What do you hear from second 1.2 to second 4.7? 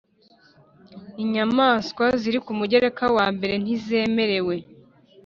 inyamaswa ziri ku mugereka wa mbere ntizemerewe